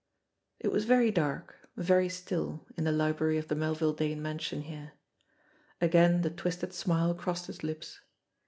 [0.59, 4.93] It was very dark, very still in the library of the Melville Dane mansion here.
[5.79, 7.99] Again the twisted smile crossed his lips.